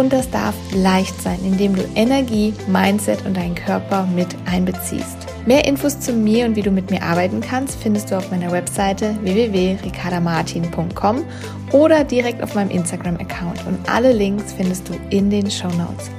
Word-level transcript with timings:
Und 0.00 0.14
das 0.14 0.30
darf 0.30 0.54
leicht 0.74 1.20
sein, 1.20 1.38
indem 1.44 1.76
du 1.76 1.82
Energie, 1.94 2.54
Mindset 2.68 3.26
und 3.26 3.36
deinen 3.36 3.54
Körper 3.54 4.06
mit 4.06 4.28
einbeziehst. 4.50 5.26
Mehr 5.44 5.66
Infos 5.66 6.00
zu 6.00 6.14
mir 6.14 6.46
und 6.46 6.56
wie 6.56 6.62
du 6.62 6.70
mit 6.70 6.90
mir 6.90 7.02
arbeiten 7.02 7.42
kannst, 7.42 7.82
findest 7.82 8.10
du 8.10 8.16
auf 8.16 8.30
meiner 8.30 8.50
Webseite 8.50 9.14
www.ricardamartin.com 9.20 11.22
oder 11.72 12.04
direkt 12.04 12.42
auf 12.42 12.54
meinem 12.54 12.70
Instagram-Account. 12.70 13.66
Und 13.66 13.78
alle 13.90 14.12
Links 14.12 14.54
findest 14.54 14.88
du 14.88 14.94
in 15.10 15.28
den 15.28 15.50
Show 15.50 15.68
Notes. 15.68 16.10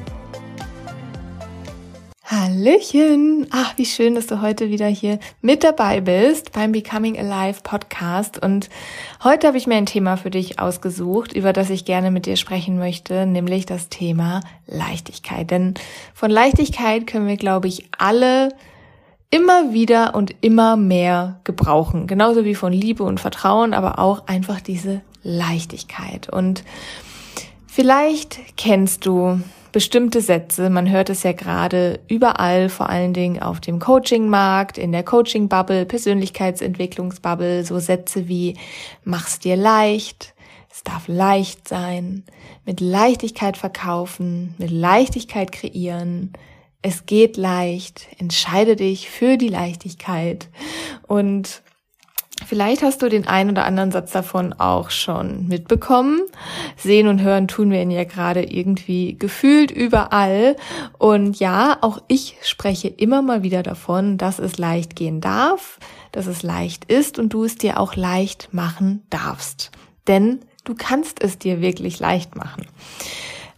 Hallöchen! 2.52 3.48
Ach, 3.52 3.78
wie 3.78 3.86
schön, 3.86 4.14
dass 4.14 4.28
du 4.28 4.41
heute 4.41 4.70
wieder 4.70 4.88
hier 4.88 5.20
mit 5.41 5.64
dabei 5.64 6.02
bist 6.02 6.52
beim 6.52 6.74
Becoming 6.74 7.18
Alive 7.18 7.62
Podcast. 7.64 8.44
Und 8.44 8.70
heute 9.24 9.48
habe 9.48 9.58
ich 9.58 9.68
mir 9.68 9.76
ein 9.76 9.86
Thema 9.86 10.18
für 10.18 10.32
dich 10.32 10.60
ausgesucht, 10.60 11.32
über 11.32 11.54
das 11.54 11.70
ich 11.70 11.86
gerne 11.86 12.12
mit 12.12 12.26
dir 12.26 12.36
sprechen 12.36 12.77
möchte, 12.77 13.26
nämlich 13.26 13.66
das 13.66 13.88
Thema 13.88 14.41
Leichtigkeit. 14.68 15.49
Denn 15.49 15.76
von 16.13 16.29
Leichtigkeit 16.29 17.07
können 17.07 17.27
wir, 17.27 17.38
glaube 17.38 17.70
ich, 17.70 17.85
alle 17.98 18.49
immer 19.29 19.72
wieder 19.72 20.13
und 20.13 20.35
immer 20.41 20.76
mehr 20.76 21.40
gebrauchen. 21.46 22.05
Genauso 22.05 22.44
wie 22.44 22.55
von 22.55 22.74
Liebe 22.74 23.04
und 23.04 23.22
Vertrauen, 23.22 23.74
aber 23.74 23.98
auch 23.98 24.27
einfach 24.27 24.60
diese 24.60 24.99
Leichtigkeit. 25.24 26.27
Und 26.27 26.66
vielleicht 27.66 28.57
kennst 28.57 29.05
du 29.05 29.40
bestimmte 29.72 30.22
Sätze. 30.22 30.70
Man 30.70 30.90
hört 30.90 31.10
es 31.10 31.24
ja 31.24 31.32
gerade 31.32 32.00
überall, 32.08 32.70
vor 32.70 32.90
allen 32.90 33.14
Dingen 33.14 33.41
auf 33.41 33.60
dem 33.60 33.80
Coaching-Markt, 33.80 34.78
in 34.78 34.91
der 34.91 35.04
Coaching-Bubble, 35.04 35.86
Persönlichkeitsentwicklungsbubble, 35.86 37.63
so 37.63 37.80
Sätze 37.80 38.28
wie 38.28 38.58
mach's 39.04 39.40
dir 39.40 39.55
leicht, 39.55 40.34
es 40.72 40.84
darf 40.84 41.08
leicht 41.08 41.68
sein, 41.68 42.24
mit 42.66 42.80
Leichtigkeit 42.80 43.58
verkaufen, 43.58 44.55
mit 44.58 44.72
Leichtigkeit 44.72 45.52
kreieren, 45.52 46.34
es 46.82 47.06
geht 47.06 47.38
leicht, 47.38 48.08
entscheide 48.18 48.76
dich 48.76 49.10
für 49.10 49.38
die 49.38 49.50
Leichtigkeit 49.50 50.50
und 51.08 51.62
Vielleicht 52.46 52.82
hast 52.82 53.02
du 53.02 53.10
den 53.10 53.28
einen 53.28 53.52
oder 53.52 53.66
anderen 53.66 53.92
Satz 53.92 54.12
davon 54.12 54.54
auch 54.54 54.90
schon 54.90 55.48
mitbekommen. 55.48 56.22
Sehen 56.76 57.08
und 57.08 57.22
hören 57.22 57.48
tun 57.48 57.72
wir 57.72 57.82
ihn 57.82 57.92
ja 57.92 58.04
gerade 58.04 58.44
irgendwie 58.44 59.18
gefühlt 59.18 59.72
überall. 59.72 60.56
Und 60.98 61.40
ja, 61.40 61.78
auch 61.82 62.02
ich 62.08 62.38
spreche 62.44 62.88
immer 62.88 63.22
mal 63.22 63.44
wieder 63.44 63.64
davon, 63.64 64.18
dass 64.18 64.40
es 64.40 64.58
leicht 64.58 64.96
gehen 64.96 65.22
darf, 65.22 65.80
dass 66.12 66.28
es 66.28 66.44
leicht 66.44 66.86
ist 66.86 67.19
und 67.19 67.34
du 67.34 67.44
es 67.44 67.56
dir 67.56 67.80
auch 67.80 67.96
leicht 67.96 68.50
machen 68.52 69.03
darfst. 69.09 69.72
Denn 70.08 70.40
du 70.64 70.75
kannst 70.75 71.24
es 71.24 71.38
dir 71.38 71.62
wirklich 71.62 72.00
leicht 72.00 72.36
machen. 72.36 72.66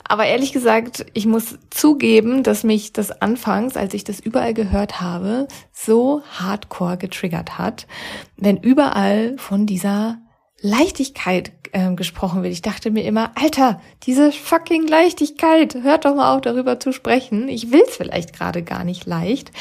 Aber 0.04 0.26
ehrlich 0.26 0.52
gesagt, 0.52 1.06
ich 1.14 1.26
muss 1.26 1.58
zugeben, 1.70 2.44
dass 2.44 2.64
mich 2.64 2.94
das 2.94 3.22
anfangs, 3.22 3.78
als 3.78 3.94
ich 3.94 4.04
das 4.04 4.20
überall 4.20 4.54
gehört 4.54 5.00
habe, 5.00 5.48
so 5.72 6.22
hardcore 6.40 6.98
getriggert 6.98 7.58
hat, 7.58 7.88
wenn 8.36 8.58
überall 8.58 9.38
von 9.38 9.66
dieser 9.66 10.18
Leichtigkeit 10.66 11.52
äh, 11.74 11.94
gesprochen 11.94 12.42
wird. 12.42 12.54
Ich 12.54 12.62
dachte 12.62 12.90
mir 12.90 13.04
immer, 13.04 13.32
Alter, 13.36 13.82
diese 14.04 14.32
fucking 14.32 14.88
Leichtigkeit, 14.88 15.76
hört 15.82 16.06
doch 16.06 16.16
mal 16.16 16.34
auf, 16.34 16.42
darüber 16.42 16.80
zu 16.80 16.94
sprechen. 16.94 17.50
Ich 17.50 17.72
will 17.72 17.84
es 17.86 17.98
vielleicht 17.98 18.32
gerade 18.32 18.64
gar 18.64 18.86
nicht 18.86 19.06
leicht. 19.06 19.52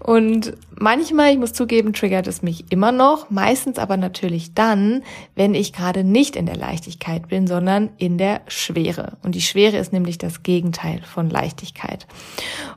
Und 0.00 0.54
manchmal, 0.74 1.32
ich 1.32 1.38
muss 1.38 1.52
zugeben, 1.52 1.92
triggert 1.92 2.26
es 2.28 2.40
mich 2.40 2.64
immer 2.70 2.92
noch, 2.92 3.28
meistens 3.28 3.78
aber 3.78 3.98
natürlich 3.98 4.54
dann, 4.54 5.02
wenn 5.34 5.54
ich 5.54 5.74
gerade 5.74 6.02
nicht 6.02 6.34
in 6.34 6.46
der 6.46 6.56
Leichtigkeit 6.56 7.28
bin, 7.28 7.46
sondern 7.46 7.90
in 7.98 8.16
der 8.16 8.40
Schwere. 8.48 9.18
Und 9.22 9.34
die 9.34 9.42
Schwere 9.42 9.76
ist 9.76 9.92
nämlich 9.92 10.16
das 10.16 10.42
Gegenteil 10.42 11.02
von 11.02 11.28
Leichtigkeit. 11.28 12.06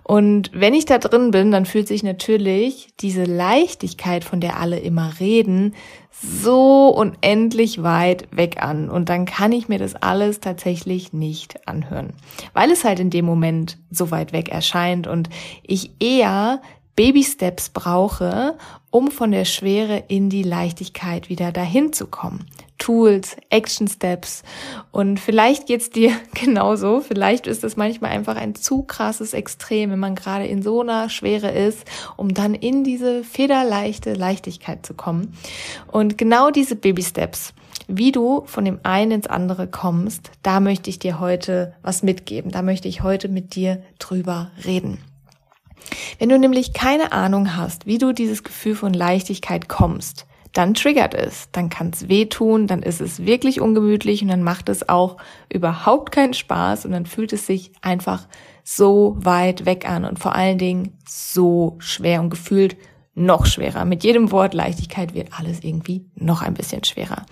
Und 0.03 0.51
wenn 0.53 0.73
ich 0.73 0.85
da 0.85 0.97
drin 0.97 1.31
bin, 1.31 1.51
dann 1.51 1.65
fühlt 1.65 1.88
sich 1.88 2.03
natürlich 2.03 2.89
diese 2.99 3.23
Leichtigkeit, 3.23 4.25
von 4.25 4.41
der 4.41 4.59
alle 4.59 4.79
immer 4.79 5.13
reden, 5.21 5.73
so 6.21 6.89
unendlich 6.89 7.81
weit 7.81 8.27
weg 8.31 8.61
an 8.61 8.89
und 8.89 9.09
dann 9.09 9.25
kann 9.25 9.51
ich 9.51 9.67
mir 9.67 9.79
das 9.79 9.95
alles 9.95 10.39
tatsächlich 10.39 11.13
nicht 11.13 11.67
anhören, 11.67 12.13
weil 12.53 12.69
es 12.69 12.83
halt 12.83 12.99
in 12.99 13.09
dem 13.09 13.25
Moment 13.25 13.77
so 13.89 14.11
weit 14.11 14.31
weg 14.31 14.49
erscheint 14.49 15.07
und 15.07 15.29
ich 15.63 15.91
eher 15.99 16.61
Baby 16.95 17.23
Steps 17.23 17.69
brauche, 17.69 18.57
um 18.91 19.09
von 19.09 19.31
der 19.31 19.45
Schwere 19.45 20.03
in 20.07 20.29
die 20.29 20.43
Leichtigkeit 20.43 21.29
wieder 21.29 21.51
dahin 21.51 21.93
zu 21.93 22.05
kommen. 22.05 22.45
Tools, 22.81 23.38
Action 23.52 23.88
Steps. 23.88 24.42
Und 24.90 25.19
vielleicht 25.19 25.68
geht's 25.68 25.92
dir 25.92 26.12
genauso. 26.34 27.00
Vielleicht 27.00 27.46
ist 27.46 27.64
es 27.64 27.78
manchmal 27.78 28.09
einfach 28.09 28.36
ein 28.36 28.56
zu 28.56 28.81
krasses 28.81 29.34
Extrem, 29.34 29.92
wenn 29.92 30.00
man 30.00 30.16
gerade 30.16 30.47
in 30.47 30.64
so 30.64 30.81
einer 30.81 31.08
Schwere 31.09 31.52
ist, 31.52 31.86
um 32.18 32.34
dann 32.34 32.56
in 32.56 32.84
diese 32.84 33.24
federleichte 33.24 34.14
Leichtigkeit 34.14 34.84
zu 34.84 34.96
kommen. 34.96 35.34
Und 35.92 36.18
genau 36.18 36.50
diese 36.50 36.75
Baby 36.75 37.03
Steps, 37.03 37.53
wie 37.88 38.12
du 38.12 38.44
von 38.47 38.66
dem 38.66 38.80
einen 38.81 39.12
ins 39.12 39.28
andere 39.28 39.68
kommst, 39.68 40.31
da 40.42 40.59
möchte 40.59 40.90
ich 40.90 40.98
dir 40.98 41.19
heute 41.19 41.75
was 41.84 42.02
mitgeben. 42.02 42.52
Da 42.52 42.63
möchte 42.63 42.88
ich 42.88 43.03
heute 43.03 43.30
mit 43.30 43.53
dir 43.53 43.84
drüber 44.00 44.50
reden. 44.66 44.98
Wenn 46.18 46.30
du 46.30 46.40
nämlich 46.40 46.74
keine 46.74 47.12
Ahnung 47.12 47.56
hast, 47.56 47.86
wie 47.86 48.00
du 48.00 48.12
dieses 48.12 48.44
Gefühl 48.44 48.75
von 48.75 48.94
Leichtigkeit 48.94 49.69
kommst, 49.69 50.25
dann 50.53 50.73
triggert 50.73 51.13
es, 51.13 51.50
dann 51.51 51.69
kann 51.69 51.91
es 51.94 52.09
wehtun, 52.09 52.67
dann 52.67 52.84
ist 52.84 53.01
es 53.01 53.25
wirklich 53.25 53.62
ungemütlich 53.62 54.22
und 54.22 54.28
dann 54.28 54.44
macht 54.44 54.69
es 54.69 54.89
auch 54.89 55.17
überhaupt 55.51 56.12
keinen 56.12 56.34
Spaß 56.34 56.85
und 56.85 56.91
dann 56.91 57.06
fühlt 57.06 57.34
es 57.34 57.45
sich 57.45 57.72
einfach 57.81 58.28
so 58.63 59.16
weit 59.19 59.66
weg 59.66 59.89
an 59.89 60.06
und 60.06 60.19
vor 60.19 60.35
allen 60.35 60.57
Dingen 60.57 60.97
so 61.07 61.78
schwer 61.79 62.22
und 62.22 62.29
gefühlt 62.29 62.75
noch 63.13 63.45
schwerer. 63.45 63.85
Mit 63.85 64.03
jedem 64.03 64.31
Wort 64.31 64.53
Leichtigkeit 64.53 65.13
wird 65.13 65.29
alles 65.38 65.63
irgendwie 65.63 66.06
noch 66.16 66.41
ein 66.41 66.53
bisschen 66.53 66.83
schwerer. 66.83 67.25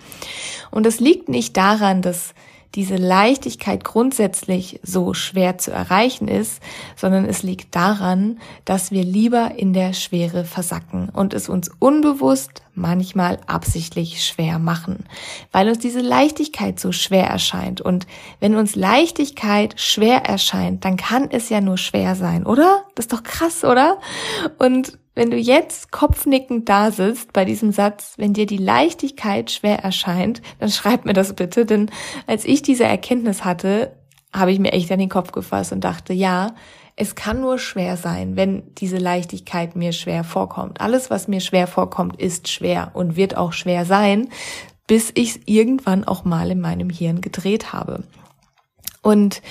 Und 0.70 0.84
das 0.84 1.00
liegt 1.00 1.28
nicht 1.28 1.56
daran, 1.56 2.02
dass 2.02 2.34
diese 2.74 2.96
Leichtigkeit 2.96 3.82
grundsätzlich 3.82 4.80
so 4.82 5.12
schwer 5.14 5.58
zu 5.58 5.72
erreichen 5.72 6.28
ist, 6.28 6.62
sondern 6.96 7.24
es 7.24 7.42
liegt 7.42 7.74
daran, 7.74 8.38
dass 8.64 8.90
wir 8.90 9.04
lieber 9.04 9.52
in 9.56 9.72
der 9.72 9.92
Schwere 9.92 10.44
versacken 10.44 11.08
und 11.08 11.34
es 11.34 11.48
uns 11.48 11.70
unbewusst 11.78 12.62
manchmal 12.74 13.38
absichtlich 13.46 14.24
schwer 14.24 14.58
machen, 14.58 15.04
weil 15.52 15.68
uns 15.68 15.80
diese 15.80 16.00
Leichtigkeit 16.00 16.78
so 16.78 16.92
schwer 16.92 17.26
erscheint. 17.26 17.80
Und 17.80 18.06
wenn 18.38 18.54
uns 18.54 18.76
Leichtigkeit 18.76 19.78
schwer 19.80 20.24
erscheint, 20.24 20.84
dann 20.84 20.96
kann 20.96 21.28
es 21.30 21.48
ja 21.48 21.60
nur 21.60 21.78
schwer 21.78 22.14
sein, 22.14 22.46
oder? 22.46 22.84
Das 22.94 23.06
ist 23.06 23.12
doch 23.12 23.22
krass, 23.22 23.64
oder? 23.64 23.98
Und 24.58 24.98
wenn 25.20 25.30
du 25.30 25.36
jetzt 25.36 25.92
kopfnickend 25.92 26.66
da 26.70 26.90
sitzt 26.90 27.34
bei 27.34 27.44
diesem 27.44 27.72
Satz, 27.72 28.14
wenn 28.16 28.32
dir 28.32 28.46
die 28.46 28.56
Leichtigkeit 28.56 29.50
schwer 29.50 29.80
erscheint, 29.80 30.40
dann 30.60 30.70
schreib 30.70 31.04
mir 31.04 31.12
das 31.12 31.34
bitte, 31.34 31.66
denn 31.66 31.90
als 32.26 32.46
ich 32.46 32.62
diese 32.62 32.84
Erkenntnis 32.84 33.44
hatte, 33.44 33.94
habe 34.32 34.50
ich 34.50 34.58
mir 34.58 34.72
echt 34.72 34.90
an 34.90 34.98
den 34.98 35.10
Kopf 35.10 35.32
gefasst 35.32 35.72
und 35.72 35.84
dachte, 35.84 36.14
ja, 36.14 36.54
es 36.96 37.16
kann 37.16 37.42
nur 37.42 37.58
schwer 37.58 37.98
sein, 37.98 38.34
wenn 38.36 38.74
diese 38.76 38.96
Leichtigkeit 38.96 39.76
mir 39.76 39.92
schwer 39.92 40.24
vorkommt. 40.24 40.80
Alles, 40.80 41.10
was 41.10 41.28
mir 41.28 41.40
schwer 41.40 41.66
vorkommt, 41.66 42.18
ist 42.18 42.48
schwer 42.48 42.92
und 42.94 43.14
wird 43.14 43.36
auch 43.36 43.52
schwer 43.52 43.84
sein, 43.84 44.30
bis 44.86 45.10
ich 45.12 45.36
es 45.36 45.40
irgendwann 45.44 46.04
auch 46.04 46.24
mal 46.24 46.50
in 46.50 46.62
meinem 46.62 46.88
Hirn 46.88 47.20
gedreht 47.20 47.74
habe. 47.74 48.04
Und 49.02 49.42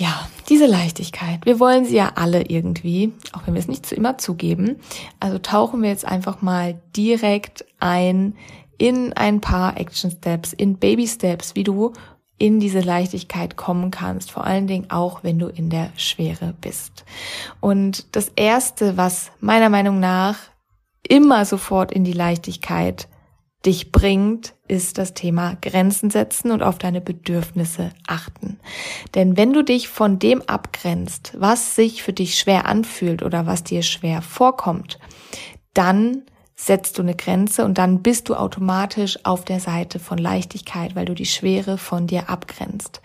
ja, 0.00 0.26
diese 0.48 0.64
Leichtigkeit. 0.64 1.44
Wir 1.44 1.60
wollen 1.60 1.84
sie 1.84 1.96
ja 1.96 2.12
alle 2.14 2.46
irgendwie, 2.48 3.12
auch 3.32 3.42
wenn 3.44 3.52
wir 3.52 3.60
es 3.60 3.68
nicht 3.68 3.92
immer 3.92 4.16
zugeben. 4.16 4.76
Also 5.20 5.38
tauchen 5.38 5.82
wir 5.82 5.90
jetzt 5.90 6.06
einfach 6.06 6.40
mal 6.40 6.80
direkt 6.96 7.66
ein 7.80 8.34
in 8.78 9.12
ein 9.12 9.42
paar 9.42 9.76
Action 9.76 10.10
Steps, 10.10 10.54
in 10.54 10.78
Baby 10.78 11.06
Steps, 11.06 11.54
wie 11.54 11.64
du 11.64 11.92
in 12.38 12.60
diese 12.60 12.80
Leichtigkeit 12.80 13.58
kommen 13.58 13.90
kannst, 13.90 14.30
vor 14.30 14.46
allen 14.46 14.66
Dingen 14.66 14.90
auch, 14.90 15.22
wenn 15.22 15.38
du 15.38 15.48
in 15.48 15.68
der 15.68 15.90
Schwere 15.96 16.54
bist. 16.58 17.04
Und 17.60 18.16
das 18.16 18.32
erste, 18.36 18.96
was 18.96 19.30
meiner 19.40 19.68
Meinung 19.68 20.00
nach 20.00 20.38
immer 21.06 21.44
sofort 21.44 21.92
in 21.92 22.04
die 22.04 22.14
Leichtigkeit 22.14 23.06
dich 23.66 23.92
bringt, 23.92 24.54
ist 24.68 24.98
das 24.98 25.12
Thema 25.14 25.56
Grenzen 25.60 26.10
setzen 26.10 26.50
und 26.50 26.62
auf 26.62 26.78
deine 26.78 27.00
Bedürfnisse 27.00 27.90
achten. 28.06 28.58
Denn 29.14 29.36
wenn 29.36 29.52
du 29.52 29.62
dich 29.62 29.88
von 29.88 30.18
dem 30.18 30.42
abgrenzt, 30.42 31.34
was 31.36 31.74
sich 31.74 32.02
für 32.02 32.12
dich 32.12 32.38
schwer 32.38 32.66
anfühlt 32.66 33.22
oder 33.22 33.46
was 33.46 33.62
dir 33.62 33.82
schwer 33.82 34.22
vorkommt, 34.22 34.98
dann 35.74 36.22
setzt 36.62 36.98
du 36.98 37.02
eine 37.02 37.14
Grenze 37.14 37.64
und 37.64 37.78
dann 37.78 38.02
bist 38.02 38.28
du 38.28 38.34
automatisch 38.34 39.18
auf 39.24 39.46
der 39.46 39.60
Seite 39.60 39.98
von 39.98 40.18
Leichtigkeit, 40.18 40.94
weil 40.94 41.06
du 41.06 41.14
die 41.14 41.24
Schwere 41.24 41.78
von 41.78 42.06
dir 42.06 42.28
abgrenzt. 42.28 43.00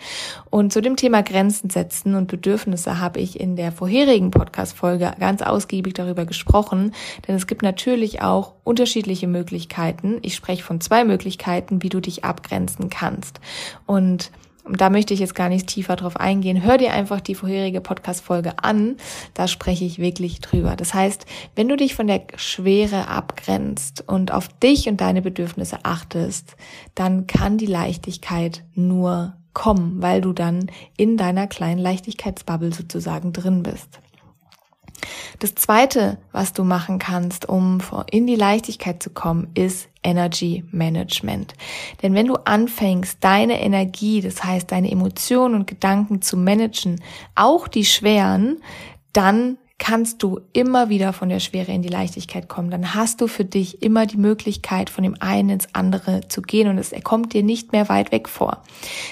Und 0.50 0.74
zu 0.74 0.82
dem 0.82 0.98
Thema 0.98 1.24
Grenzen 1.24 1.70
setzen 1.70 2.16
und 2.16 2.28
Bedürfnisse 2.28 3.00
habe 3.00 3.22
ich 3.22 3.40
in 3.40 3.56
der 3.56 3.72
vorherigen 3.72 4.30
Podcast-Folge 4.30 5.14
ganz 5.22 5.42
ausgiebig 5.42 5.94
darüber 5.94 6.26
gesprochen, 6.26 6.94
denn 7.28 7.36
es 7.36 7.48
gibt 7.48 7.62
natürlich 7.62 8.22
auch 8.22 8.56
unterschiedliche 8.66 9.28
Möglichkeiten. 9.28 10.20
Ich 10.22 10.36
spreche 10.36 10.64
von 10.64 10.82
zwei 10.82 11.06
Möglichkeiten, 11.06 11.82
wie 11.82 11.90
du 11.90 12.02
dich 12.02 12.26
abgrenzen 12.26 12.90
kannst. 12.90 13.40
Und 13.86 14.32
da 14.70 14.90
möchte 14.90 15.14
ich 15.14 15.20
jetzt 15.20 15.36
gar 15.36 15.50
nicht 15.50 15.68
tiefer 15.68 15.96
drauf 15.96 16.18
eingehen. 16.18 16.64
Hör 16.64 16.78
dir 16.78 16.94
einfach 16.94 17.22
die 17.22 17.36
vorherige 17.36 17.82
Podcast-Folge 17.82 18.54
an. 18.62 18.98
Da 19.34 19.48
spreche 19.48 19.86
ich 19.86 20.00
wirklich 20.00 20.42
drüber. 20.42 20.76
Das 20.76 20.94
heißt, 20.94 21.26
wenn 21.56 21.68
du 21.68 21.78
dich 21.78 21.96
von 21.96 22.08
der 22.08 22.24
Schwere 22.36 23.08
abgrenzt 23.08 24.04
und 24.08 24.32
auf 24.32 24.48
dich 24.48 24.88
und 24.88 25.02
deine 25.02 25.22
Bedürfnisse 25.22 25.80
achtest, 25.84 26.56
dann 26.96 27.28
kann 27.28 27.58
die 27.58 27.66
Leichtigkeit 27.66 28.64
nur 28.74 29.36
kommen, 29.54 30.02
weil 30.02 30.22
du 30.22 30.34
dann 30.34 30.70
in 30.98 31.18
deiner 31.18 31.48
kleinen 31.48 31.80
Leichtigkeitsbubble 31.80 32.74
sozusagen 32.74 33.34
drin 33.34 33.64
bist. 33.64 34.00
Das 35.40 35.56
zweite, 35.56 36.18
was 36.32 36.54
du 36.54 36.64
machen 36.64 37.00
kannst, 37.00 37.48
um 37.48 37.80
in 38.10 38.28
die 38.28 38.36
Leichtigkeit 38.36 39.02
zu 39.02 39.10
kommen, 39.10 39.50
ist 39.54 39.90
Energy 40.04 40.64
Management. 40.72 41.54
Denn 42.02 42.14
wenn 42.14 42.28
du 42.28 42.36
anfängst, 42.36 43.18
deine 43.22 43.62
Energie, 43.62 44.22
das 44.22 44.44
heißt 44.44 44.72
deine 44.72 44.92
Emotionen 44.92 45.56
und 45.56 45.68
Gedanken 45.68 46.22
zu 46.22 46.38
managen, 46.38 47.02
auch 47.36 47.68
die 47.68 47.86
schweren, 47.86 48.62
dann 49.14 49.58
kannst 49.78 50.24
du 50.24 50.40
immer 50.54 50.88
wieder 50.88 51.12
von 51.12 51.28
der 51.28 51.40
Schwere 51.40 51.72
in 51.74 51.82
die 51.82 51.90
Leichtigkeit 51.90 52.48
kommen. 52.48 52.72
Dann 52.72 52.96
hast 52.96 53.20
du 53.20 53.28
für 53.28 53.44
dich 53.44 53.82
immer 53.82 54.06
die 54.06 54.18
Möglichkeit, 54.18 54.90
von 54.90 55.04
dem 55.04 55.16
einen 55.20 55.50
ins 55.50 55.68
andere 55.74 56.28
zu 56.30 56.42
gehen 56.42 56.70
und 56.70 56.78
es 56.78 56.94
kommt 57.04 57.34
dir 57.34 57.44
nicht 57.44 57.74
mehr 57.74 57.90
weit 57.90 58.12
weg 58.12 58.30
vor. 58.30 58.64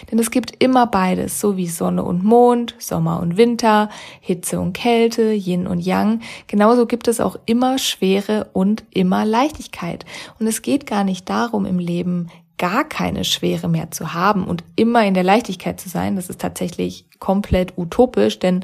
Denn 0.10 0.19
es 0.19 0.31
gibt 0.31 0.63
immer 0.63 0.88
beides, 0.88 1.39
so 1.42 1.57
wie 1.57 1.68
Sonne 1.68 2.04
und 2.04 2.24
Mond, 2.24 2.75
Sommer 2.80 3.19
und 3.19 3.36
Winter, 3.36 3.89
Hitze 4.21 4.60
und 4.60 4.74
Kälte, 4.74 5.33
Yin 5.33 5.68
und 5.68 5.80
Yang. 5.80 6.21
Genauso 6.48 6.86
gibt 6.86 7.09
es 7.09 7.19
auch 7.19 7.36
immer 7.45 7.77
Schwere 7.77 8.50
und 8.54 8.86
immer 8.92 9.25
Leichtigkeit. 9.25 10.06
Und 10.39 10.48
es 10.48 10.62
geht 10.62 10.86
gar 10.86 11.04
nicht 11.04 11.30
darum, 11.30 11.66
im 11.66 11.77
Leben 11.77 12.30
gar 12.58 12.84
keine 12.84 13.24
Schwere 13.24 13.68
mehr 13.68 13.92
zu 13.92 14.14
haben 14.14 14.46
und 14.46 14.64
immer 14.76 15.06
in 15.06 15.14
der 15.14 15.24
Leichtigkeit 15.24 15.80
zu 15.80 15.90
sein, 15.90 16.16
das 16.16 16.30
ist 16.30 16.40
tatsächlich 16.40 17.06
komplett 17.20 17.78
utopisch, 17.78 18.40
denn 18.40 18.64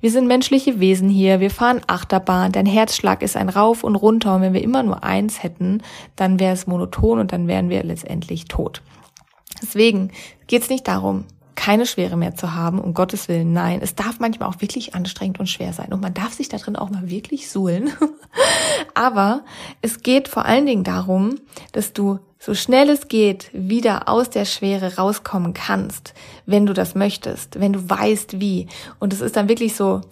wir 0.00 0.10
sind 0.10 0.26
menschliche 0.26 0.80
Wesen 0.80 1.08
hier, 1.08 1.40
wir 1.40 1.50
fahren 1.50 1.82
Achterbahn, 1.86 2.52
dein 2.52 2.66
Herzschlag 2.66 3.22
ist 3.22 3.36
ein 3.36 3.48
Rauf 3.48 3.84
und 3.84 3.96
runter 3.96 4.36
und 4.36 4.42
wenn 4.42 4.54
wir 4.54 4.62
immer 4.62 4.82
nur 4.82 5.04
eins 5.04 5.42
hätten, 5.42 5.82
dann 6.16 6.40
wäre 6.40 6.54
es 6.54 6.66
monoton 6.66 7.18
und 7.18 7.32
dann 7.32 7.46
wären 7.46 7.68
wir 7.68 7.82
letztendlich 7.82 8.46
tot. 8.46 8.82
Deswegen 9.60 10.10
geht 10.46 10.62
es 10.62 10.70
nicht 10.70 10.88
darum, 10.88 11.24
keine 11.56 11.86
Schwere 11.86 12.16
mehr 12.16 12.34
zu 12.36 12.54
haben, 12.54 12.78
um 12.78 12.94
Gottes 12.94 13.28
Willen, 13.28 13.52
nein. 13.52 13.80
Es 13.82 13.94
darf 13.94 14.20
manchmal 14.20 14.48
auch 14.48 14.60
wirklich 14.60 14.94
anstrengend 14.94 15.40
und 15.40 15.48
schwer 15.48 15.72
sein 15.72 15.92
und 15.92 16.00
man 16.00 16.14
darf 16.14 16.32
sich 16.32 16.48
da 16.48 16.58
drin 16.58 16.76
auch 16.76 16.90
mal 16.90 17.10
wirklich 17.10 17.50
suhlen. 17.50 17.90
Aber 18.94 19.42
es 19.82 20.02
geht 20.02 20.28
vor 20.28 20.44
allen 20.44 20.66
Dingen 20.66 20.84
darum, 20.84 21.36
dass 21.72 21.92
du 21.92 22.18
so 22.38 22.54
schnell 22.54 22.90
es 22.90 23.08
geht 23.08 23.50
wieder 23.52 24.08
aus 24.08 24.30
der 24.30 24.44
Schwere 24.44 24.96
rauskommen 24.96 25.54
kannst, 25.54 26.14
wenn 26.44 26.66
du 26.66 26.72
das 26.72 26.94
möchtest, 26.94 27.58
wenn 27.60 27.72
du 27.72 27.88
weißt 27.88 28.40
wie. 28.40 28.66
Und 28.98 29.12
es 29.12 29.20
ist 29.20 29.36
dann 29.36 29.48
wirklich 29.48 29.74
so, 29.74 30.02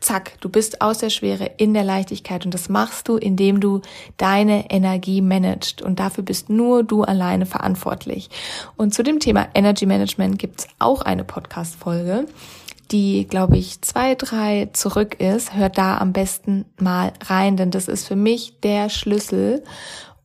zack, 0.00 0.40
du 0.40 0.48
bist 0.48 0.80
aus 0.80 0.98
der 0.98 1.10
Schwere 1.10 1.50
in 1.56 1.74
der 1.74 1.84
Leichtigkeit 1.84 2.44
und 2.44 2.52
das 2.52 2.68
machst 2.68 3.08
du, 3.08 3.16
indem 3.16 3.60
du 3.60 3.80
deine 4.16 4.70
Energie 4.70 5.20
managst 5.20 5.80
und 5.80 6.00
dafür 6.00 6.24
bist 6.24 6.50
nur 6.50 6.82
du 6.82 7.02
alleine 7.02 7.46
verantwortlich. 7.46 8.28
Und 8.76 8.92
zu 8.92 9.02
dem 9.02 9.20
Thema 9.20 9.48
Energy 9.54 9.86
Management 9.86 10.38
gibt's 10.38 10.66
auch 10.78 11.02
eine 11.02 11.24
Podcast-Folge 11.24 12.26
die, 12.90 13.26
glaube 13.26 13.56
ich, 13.56 13.80
zwei, 13.80 14.14
drei 14.14 14.68
zurück 14.74 15.18
ist, 15.18 15.56
hört 15.56 15.78
da 15.78 15.96
am 15.96 16.12
besten 16.12 16.66
mal 16.78 17.12
rein, 17.24 17.56
denn 17.56 17.70
das 17.70 17.88
ist 17.88 18.06
für 18.06 18.16
mich 18.16 18.60
der 18.60 18.90
Schlüssel, 18.90 19.64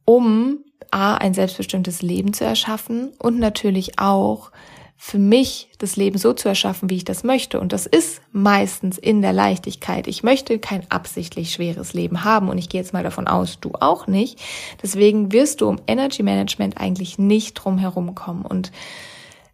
um 0.03 0.59
A, 0.91 1.15
ein 1.15 1.33
selbstbestimmtes 1.33 2.01
Leben 2.01 2.33
zu 2.33 2.45
erschaffen 2.45 3.11
und 3.19 3.39
natürlich 3.39 3.99
auch 3.99 4.51
für 4.99 5.19
mich 5.19 5.69
das 5.77 5.95
Leben 5.95 6.17
so 6.17 6.33
zu 6.33 6.49
erschaffen, 6.49 6.89
wie 6.89 6.95
ich 6.95 7.05
das 7.05 7.23
möchte. 7.23 7.59
Und 7.59 7.71
das 7.71 7.85
ist 7.85 8.19
meistens 8.31 8.97
in 8.97 9.21
der 9.21 9.31
Leichtigkeit. 9.31 10.07
Ich 10.07 10.23
möchte 10.23 10.57
kein 10.57 10.89
absichtlich 10.89 11.53
schweres 11.53 11.93
Leben 11.93 12.23
haben 12.23 12.49
und 12.49 12.57
ich 12.57 12.67
gehe 12.67 12.81
jetzt 12.81 12.93
mal 12.93 13.03
davon 13.03 13.27
aus, 13.27 13.59
du 13.59 13.73
auch 13.79 14.07
nicht. 14.07 14.39
Deswegen 14.81 15.31
wirst 15.31 15.61
du 15.61 15.69
um 15.69 15.79
Energy 15.85 16.23
Management 16.23 16.77
eigentlich 16.77 17.19
nicht 17.19 17.53
drum 17.53 17.77
herum 17.77 18.15
kommen. 18.15 18.43
Und 18.43 18.71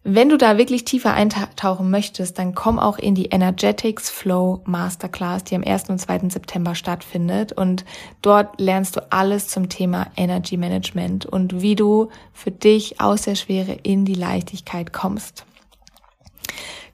wenn 0.06 0.28
du 0.28 0.36
da 0.36 0.58
wirklich 0.58 0.84
tiefer 0.84 1.14
eintauchen 1.14 1.90
möchtest, 1.90 2.38
dann 2.38 2.54
komm 2.54 2.78
auch 2.78 2.98
in 2.98 3.14
die 3.14 3.26
Energetics 3.26 4.10
Flow 4.10 4.60
Masterclass, 4.66 5.44
die 5.44 5.54
am 5.54 5.64
1. 5.64 5.88
und 5.88 5.98
2. 5.98 6.28
September 6.28 6.74
stattfindet. 6.74 7.52
Und 7.52 7.86
dort 8.20 8.60
lernst 8.60 8.96
du 8.96 9.10
alles 9.10 9.48
zum 9.48 9.70
Thema 9.70 10.08
Energy 10.14 10.58
Management 10.58 11.24
und 11.24 11.62
wie 11.62 11.74
du 11.74 12.10
für 12.34 12.50
dich 12.50 13.00
aus 13.00 13.22
der 13.22 13.34
Schwere 13.34 13.78
in 13.82 14.04
die 14.04 14.14
Leichtigkeit 14.14 14.92
kommst. 14.92 15.46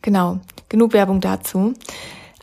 Genau, 0.03 0.39
genug 0.69 0.93
Werbung 0.93 1.21
dazu. 1.21 1.75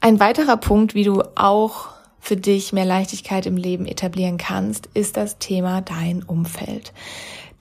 Ein 0.02 0.20
weiterer 0.20 0.58
Punkt, 0.58 0.94
wie 0.96 1.06
du 1.06 1.24
auch 1.36 1.88
für 2.20 2.36
dich 2.36 2.74
mehr 2.74 2.84
Leichtigkeit 2.84 3.46
im 3.46 3.56
Leben 3.56 3.86
etablieren 3.86 4.38
kannst, 4.38 4.88
ist 4.94 5.16
das 5.16 5.38
Thema 5.40 5.80
dein 5.80 6.24
Umfeld. 6.24 6.92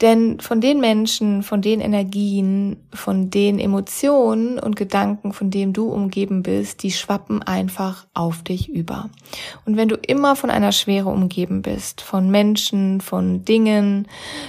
Denn 0.02 0.40
von 0.40 0.60
den 0.60 0.78
Menschen, 0.80 1.42
von 1.42 1.62
den 1.62 1.80
Energien, 1.80 2.76
von 2.92 3.30
den 3.30 3.58
Emotionen 3.58 4.58
und 4.58 4.76
Gedanken, 4.76 5.32
von 5.32 5.50
denen 5.50 5.72
du 5.72 5.88
umgeben 5.88 6.42
bist, 6.42 6.82
die 6.82 6.90
schwappen 6.90 7.42
einfach 7.42 8.06
auf 8.12 8.42
dich 8.42 8.68
über. 8.68 9.08
Und 9.64 9.78
wenn 9.78 9.88
du 9.88 9.96
immer 9.96 10.36
von 10.36 10.50
einer 10.50 10.72
Schwere 10.72 11.08
umgeben 11.08 11.62
bist, 11.62 12.02
von 12.02 12.30
Menschen, 12.30 13.00
von 13.00 13.44
Dingen, 13.46 14.06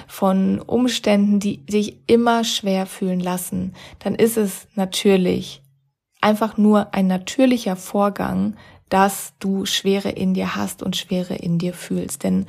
von 0.07 0.59
Umständen, 0.59 1.39
die 1.39 1.65
dich 1.65 1.97
immer 2.07 2.43
schwer 2.43 2.85
fühlen 2.85 3.21
lassen, 3.21 3.73
dann 3.99 4.15
ist 4.15 4.35
es 4.35 4.67
natürlich 4.75 5.61
einfach 6.19 6.57
nur 6.57 6.93
ein 6.93 7.07
natürlicher 7.07 7.77
Vorgang, 7.77 8.55
dass 8.89 9.33
du 9.39 9.65
Schwere 9.65 10.09
in 10.09 10.33
dir 10.33 10.55
hast 10.55 10.83
und 10.83 10.95
Schwere 10.95 11.35
in 11.35 11.57
dir 11.57 11.73
fühlst. 11.73 12.23
Denn 12.23 12.45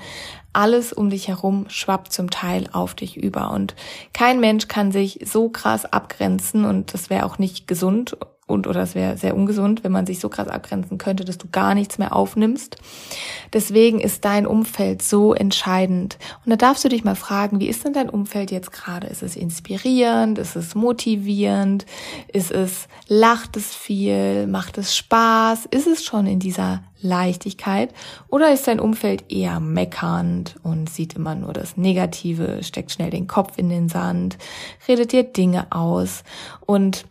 alles 0.53 0.93
um 0.93 1.11
dich 1.11 1.29
herum 1.29 1.67
schwappt 1.69 2.13
zum 2.13 2.31
Teil 2.31 2.69
auf 2.73 2.95
dich 2.95 3.17
über. 3.17 3.51
Und 3.51 3.75
kein 4.13 4.41
Mensch 4.41 4.69
kann 4.69 4.93
sich 4.93 5.21
so 5.25 5.49
krass 5.49 5.85
abgrenzen 5.85 6.65
und 6.65 6.95
das 6.95 7.11
wäre 7.11 7.27
auch 7.27 7.39
nicht 7.39 7.67
gesund 7.67 8.17
und 8.49 8.67
oder 8.67 8.81
es 8.83 8.95
wäre 8.95 9.17
sehr 9.19 9.37
ungesund, 9.37 9.85
wenn 9.85 9.93
man 9.93 10.07
sich 10.07 10.21
so 10.21 10.29
krass 10.29 10.49
abgrenzen 10.49 10.97
könnte, 10.99 11.25
dass 11.25 11.39
du 11.39 11.47
gar 11.53 11.75
nichts 11.75 11.99
mehr 11.99 12.17
aufnimmst. 12.17 12.79
Deswegen 13.53 14.01
ist 14.01 14.25
dein 14.25 14.47
Umfeld 14.47 15.03
so 15.03 15.35
entscheidend. 15.35 16.19
Und 16.45 16.51
da 16.51 16.57
darfst 16.57 16.83
du 16.83 16.89
dich 16.89 17.05
mal 17.05 17.15
fragen, 17.15 17.61
wie 17.61 17.69
ist 17.69 17.85
denn 17.85 17.93
dein 17.93 18.09
Umfeld 18.09 18.51
jetzt 18.51 18.73
gerade? 18.73 19.07
Ist 19.07 19.23
es 19.23 19.37
inspirierend? 19.37 20.39
Ist 20.39 20.57
es 20.57 20.75
motivierend? 20.75 21.85
Ist 22.33 22.51
es, 22.51 22.89
lacht 23.07 23.57
es 23.57 23.75
viel? 23.75 24.47
Macht 24.47 24.79
es 24.79 24.97
Spaß? 24.97 25.67
Ist 25.71 25.87
es 25.87 26.03
schon 26.03 26.27
in 26.27 26.39
dieser 26.39 26.83
Leichtigkeit? 27.03 27.93
Oder 28.29 28.53
ist 28.53 28.67
dein 28.67 28.81
Umfeld 28.81 29.31
eher 29.31 29.61
meckernd 29.61 30.57
und 30.63 30.89
sieht 30.89 31.15
immer 31.15 31.35
nur 31.35 31.53
das 31.53 31.77
Negative, 31.77 32.63
steckt 32.63 32.93
schnell 32.93 33.11
den 33.11 33.27
Kopf 33.27 33.59
in 33.59 33.69
den 33.69 33.91
Sand, 33.91 34.39
redet 34.89 35.13
dir 35.13 35.23
Dinge 35.23 35.67
aus 35.71 36.25
und 36.65 37.05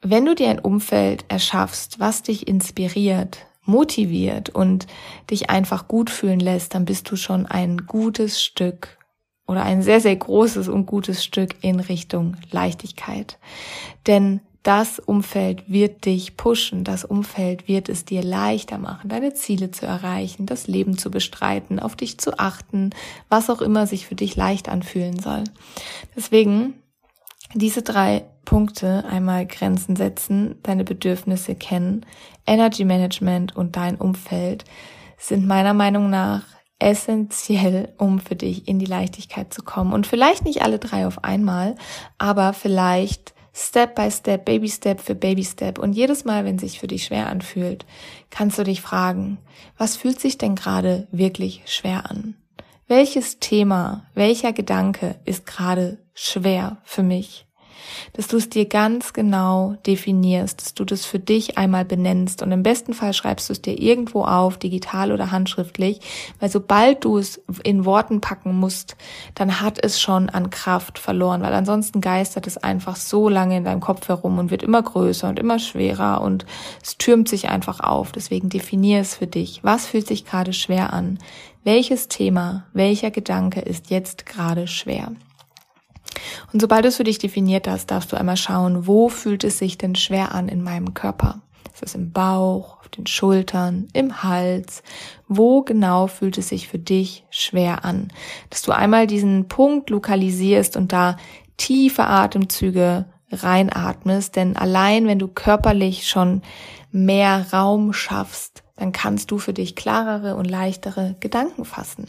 wenn 0.00 0.24
du 0.24 0.34
dir 0.34 0.48
ein 0.50 0.60
Umfeld 0.60 1.24
erschaffst, 1.28 1.98
was 1.98 2.22
dich 2.22 2.46
inspiriert, 2.46 3.46
motiviert 3.64 4.50
und 4.50 4.86
dich 5.30 5.50
einfach 5.50 5.88
gut 5.88 6.10
fühlen 6.10 6.40
lässt, 6.40 6.74
dann 6.74 6.84
bist 6.84 7.10
du 7.10 7.16
schon 7.16 7.46
ein 7.46 7.86
gutes 7.86 8.42
Stück 8.42 8.98
oder 9.46 9.62
ein 9.62 9.82
sehr, 9.82 10.00
sehr 10.00 10.16
großes 10.16 10.68
und 10.68 10.86
gutes 10.86 11.24
Stück 11.24 11.56
in 11.62 11.80
Richtung 11.80 12.36
Leichtigkeit. 12.50 13.38
Denn 14.06 14.40
das 14.62 14.98
Umfeld 14.98 15.70
wird 15.70 16.04
dich 16.04 16.36
pushen, 16.36 16.84
das 16.84 17.04
Umfeld 17.04 17.68
wird 17.68 17.88
es 17.88 18.04
dir 18.04 18.22
leichter 18.22 18.76
machen, 18.76 19.08
deine 19.08 19.32
Ziele 19.32 19.70
zu 19.70 19.86
erreichen, 19.86 20.46
das 20.46 20.66
Leben 20.66 20.98
zu 20.98 21.10
bestreiten, 21.10 21.78
auf 21.78 21.96
dich 21.96 22.18
zu 22.18 22.38
achten, 22.38 22.90
was 23.28 23.48
auch 23.48 23.62
immer 23.62 23.86
sich 23.86 24.06
für 24.06 24.14
dich 24.14 24.36
leicht 24.36 24.68
anfühlen 24.68 25.18
soll. 25.18 25.44
Deswegen 26.14 26.74
diese 27.54 27.82
drei 27.82 28.24
Punkte, 28.48 29.04
einmal 29.04 29.44
Grenzen 29.44 29.94
setzen, 29.94 30.54
deine 30.62 30.82
Bedürfnisse 30.82 31.54
kennen, 31.54 32.06
Energy 32.46 32.86
Management 32.86 33.54
und 33.54 33.76
dein 33.76 33.96
Umfeld, 33.96 34.64
sind 35.18 35.46
meiner 35.46 35.74
Meinung 35.74 36.08
nach 36.08 36.44
essentiell, 36.78 37.92
um 37.98 38.20
für 38.20 38.36
dich 38.36 38.66
in 38.66 38.78
die 38.78 38.86
Leichtigkeit 38.86 39.52
zu 39.52 39.62
kommen. 39.62 39.92
Und 39.92 40.06
vielleicht 40.06 40.46
nicht 40.46 40.62
alle 40.62 40.78
drei 40.78 41.06
auf 41.06 41.24
einmal, 41.24 41.74
aber 42.16 42.54
vielleicht 42.54 43.34
Step 43.52 43.94
by 43.94 44.10
Step, 44.10 44.46
Baby 44.46 44.70
Step 44.70 45.02
für 45.02 45.14
Baby 45.14 45.44
Step. 45.44 45.78
Und 45.78 45.92
jedes 45.92 46.24
Mal, 46.24 46.46
wenn 46.46 46.58
sich 46.58 46.80
für 46.80 46.86
dich 46.86 47.04
schwer 47.04 47.28
anfühlt, 47.28 47.84
kannst 48.30 48.58
du 48.58 48.64
dich 48.64 48.80
fragen, 48.80 49.36
was 49.76 49.98
fühlt 49.98 50.20
sich 50.20 50.38
denn 50.38 50.54
gerade 50.54 51.06
wirklich 51.10 51.60
schwer 51.66 52.10
an? 52.10 52.34
Welches 52.86 53.40
Thema, 53.40 54.06
welcher 54.14 54.54
Gedanke 54.54 55.16
ist 55.26 55.44
gerade 55.44 55.98
schwer 56.14 56.78
für 56.84 57.02
mich? 57.02 57.44
Dass 58.12 58.28
du 58.28 58.36
es 58.36 58.48
dir 58.48 58.66
ganz 58.66 59.12
genau 59.12 59.76
definierst, 59.86 60.60
dass 60.60 60.74
du 60.74 60.84
das 60.84 61.04
für 61.04 61.18
dich 61.18 61.58
einmal 61.58 61.84
benennst 61.84 62.42
und 62.42 62.52
im 62.52 62.62
besten 62.62 62.94
Fall 62.94 63.12
schreibst 63.12 63.48
du 63.48 63.52
es 63.52 63.62
dir 63.62 63.80
irgendwo 63.80 64.24
auf, 64.24 64.58
digital 64.58 65.12
oder 65.12 65.30
handschriftlich, 65.30 66.00
weil 66.40 66.50
sobald 66.50 67.04
du 67.04 67.18
es 67.18 67.40
in 67.64 67.84
Worten 67.84 68.20
packen 68.20 68.54
musst, 68.54 68.96
dann 69.34 69.60
hat 69.60 69.82
es 69.82 70.00
schon 70.00 70.28
an 70.28 70.50
Kraft 70.50 70.98
verloren, 70.98 71.42
weil 71.42 71.54
ansonsten 71.54 72.00
geistert 72.00 72.46
es 72.46 72.56
einfach 72.56 72.96
so 72.96 73.28
lange 73.28 73.56
in 73.56 73.64
deinem 73.64 73.80
Kopf 73.80 74.08
herum 74.08 74.38
und 74.38 74.50
wird 74.50 74.62
immer 74.62 74.82
größer 74.82 75.28
und 75.28 75.38
immer 75.38 75.58
schwerer 75.58 76.20
und 76.20 76.46
es 76.82 76.98
türmt 76.98 77.28
sich 77.28 77.48
einfach 77.48 77.80
auf. 77.80 78.12
Deswegen 78.12 78.48
definier 78.48 79.00
es 79.00 79.14
für 79.14 79.26
dich. 79.26 79.60
Was 79.62 79.86
fühlt 79.86 80.06
sich 80.06 80.24
gerade 80.24 80.52
schwer 80.52 80.92
an? 80.92 81.18
Welches 81.64 82.08
Thema, 82.08 82.64
welcher 82.72 83.10
Gedanke 83.10 83.60
ist 83.60 83.90
jetzt 83.90 84.26
gerade 84.26 84.66
schwer? 84.66 85.12
Und 86.52 86.60
sobald 86.60 86.84
du 86.84 86.88
es 86.88 86.96
für 86.96 87.04
dich 87.04 87.18
definiert 87.18 87.68
hast, 87.68 87.90
darfst 87.90 88.12
du 88.12 88.16
einmal 88.16 88.36
schauen, 88.36 88.86
wo 88.86 89.08
fühlt 89.08 89.44
es 89.44 89.58
sich 89.58 89.78
denn 89.78 89.94
schwer 89.94 90.34
an 90.34 90.48
in 90.48 90.62
meinem 90.62 90.94
Körper? 90.94 91.40
Ist 91.72 91.82
es 91.82 91.94
im 91.94 92.12
Bauch, 92.12 92.78
auf 92.80 92.88
den 92.88 93.06
Schultern, 93.06 93.88
im 93.92 94.22
Hals? 94.24 94.82
Wo 95.28 95.62
genau 95.62 96.08
fühlt 96.08 96.36
es 96.38 96.48
sich 96.48 96.66
für 96.66 96.78
dich 96.78 97.24
schwer 97.30 97.84
an? 97.84 98.08
Dass 98.50 98.62
du 98.62 98.72
einmal 98.72 99.06
diesen 99.06 99.46
Punkt 99.46 99.90
lokalisierst 99.90 100.76
und 100.76 100.92
da 100.92 101.16
tiefe 101.56 102.04
Atemzüge 102.04 103.06
reinatmest, 103.30 104.36
denn 104.36 104.56
allein 104.56 105.06
wenn 105.06 105.18
du 105.18 105.28
körperlich 105.28 106.08
schon 106.08 106.42
mehr 106.90 107.46
Raum 107.52 107.92
schaffst, 107.92 108.62
dann 108.76 108.92
kannst 108.92 109.30
du 109.30 109.38
für 109.38 109.52
dich 109.52 109.76
klarere 109.76 110.36
und 110.36 110.46
leichtere 110.46 111.16
Gedanken 111.20 111.64
fassen. 111.64 112.06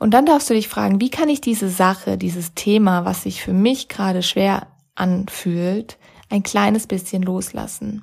Und 0.00 0.12
dann 0.12 0.24
darfst 0.24 0.48
du 0.48 0.54
dich 0.54 0.66
fragen, 0.66 0.98
wie 0.98 1.10
kann 1.10 1.28
ich 1.28 1.42
diese 1.42 1.68
Sache, 1.68 2.16
dieses 2.16 2.54
Thema, 2.54 3.04
was 3.04 3.24
sich 3.24 3.42
für 3.42 3.52
mich 3.52 3.88
gerade 3.88 4.22
schwer 4.22 4.66
anfühlt, 4.94 5.98
ein 6.30 6.42
kleines 6.42 6.86
bisschen 6.86 7.22
loslassen? 7.22 8.02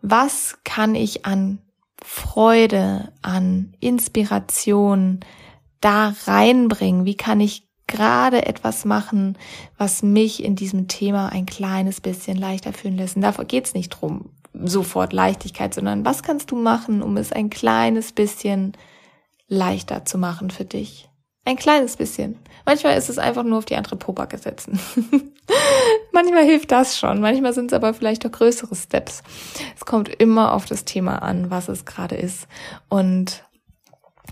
Was 0.00 0.56
kann 0.64 0.94
ich 0.94 1.26
an 1.26 1.58
Freude, 2.02 3.12
an 3.20 3.74
Inspiration 3.80 5.20
da 5.82 6.14
reinbringen? 6.24 7.04
Wie 7.04 7.16
kann 7.16 7.40
ich 7.40 7.68
gerade 7.86 8.46
etwas 8.46 8.86
machen, 8.86 9.36
was 9.76 10.02
mich 10.02 10.42
in 10.42 10.56
diesem 10.56 10.88
Thema 10.88 11.28
ein 11.28 11.44
kleines 11.44 12.00
bisschen 12.00 12.38
leichter 12.38 12.72
fühlen 12.72 12.96
lässt? 12.96 13.16
Und 13.16 13.22
davor 13.22 13.44
geht's 13.44 13.74
nicht 13.74 13.90
drum, 13.90 14.30
sofort 14.54 15.12
Leichtigkeit, 15.12 15.74
sondern 15.74 16.06
was 16.06 16.22
kannst 16.22 16.50
du 16.50 16.56
machen, 16.56 17.02
um 17.02 17.18
es 17.18 17.30
ein 17.30 17.50
kleines 17.50 18.12
bisschen 18.12 18.72
leichter 19.48 20.06
zu 20.06 20.16
machen 20.16 20.48
für 20.48 20.64
dich? 20.64 21.09
Ein 21.50 21.56
kleines 21.56 21.96
bisschen. 21.96 22.38
Manchmal 22.64 22.96
ist 22.96 23.10
es 23.10 23.18
einfach 23.18 23.42
nur 23.42 23.58
auf 23.58 23.64
die 23.64 23.74
andere 23.74 23.96
Pobacke 23.96 24.38
setzen. 24.38 24.78
Manchmal 26.12 26.44
hilft 26.44 26.70
das 26.70 26.96
schon. 26.96 27.20
Manchmal 27.20 27.52
sind 27.52 27.72
es 27.72 27.76
aber 27.76 27.92
vielleicht 27.92 28.24
auch 28.24 28.30
größere 28.30 28.76
Steps. 28.76 29.24
Es 29.74 29.84
kommt 29.84 30.08
immer 30.08 30.54
auf 30.54 30.66
das 30.66 30.84
Thema 30.84 31.24
an, 31.24 31.50
was 31.50 31.68
es 31.68 31.86
gerade 31.86 32.14
ist. 32.14 32.46
Und 32.88 33.42